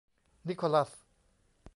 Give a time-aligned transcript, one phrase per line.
[0.47, 0.91] นิโคลัส